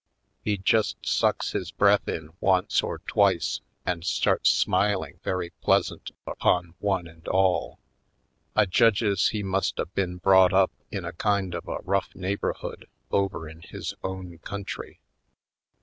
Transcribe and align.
He 0.43 0.57
just 0.57 1.05
sucks 1.05 1.51
his 1.51 1.69
breath 1.69 2.07
in 2.07 2.31
once 2.39 2.81
or 2.81 2.97
tv\ace 2.97 3.61
and 3.85 4.03
starts 4.03 4.49
smil 4.65 5.07
ing 5.07 5.19
very 5.23 5.51
pleasant 5.61 6.09
upon 6.25 6.73
one 6.79 7.05
and 7.05 7.27
all. 7.27 7.77
I 8.55 8.65
judges 8.65 9.27
he 9.27 9.43
must 9.43 9.77
a 9.77 9.85
been 9.85 10.17
brought 10.17 10.53
up 10.53 10.71
in 10.89 11.05
a 11.05 11.13
kind 11.13 11.53
of 11.53 11.67
a 11.67 11.77
rough 11.83 12.15
neighborhood 12.15 12.87
over 13.11 13.47
in 13.47 13.61
his 13.61 13.93
own 14.03 14.39
country. 14.39 14.99